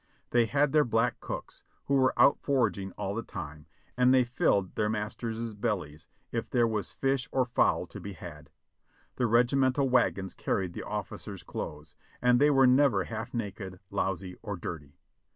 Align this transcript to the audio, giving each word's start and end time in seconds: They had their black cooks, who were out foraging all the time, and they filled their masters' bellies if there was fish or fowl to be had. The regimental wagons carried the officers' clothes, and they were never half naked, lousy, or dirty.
They 0.31 0.47
had 0.47 0.71
their 0.71 0.83
black 0.83 1.19
cooks, 1.19 1.61
who 1.85 1.93
were 1.93 2.15
out 2.19 2.39
foraging 2.39 2.91
all 2.93 3.13
the 3.13 3.21
time, 3.21 3.67
and 3.95 4.11
they 4.11 4.23
filled 4.23 4.73
their 4.73 4.89
masters' 4.89 5.53
bellies 5.53 6.07
if 6.31 6.49
there 6.49 6.67
was 6.67 6.91
fish 6.91 7.29
or 7.31 7.45
fowl 7.45 7.85
to 7.85 7.99
be 7.99 8.13
had. 8.13 8.49
The 9.17 9.27
regimental 9.27 9.87
wagons 9.87 10.33
carried 10.33 10.73
the 10.73 10.81
officers' 10.81 11.43
clothes, 11.43 11.93
and 12.19 12.41
they 12.41 12.49
were 12.49 12.65
never 12.65 13.03
half 13.03 13.31
naked, 13.31 13.79
lousy, 13.91 14.35
or 14.41 14.55
dirty. 14.57 14.97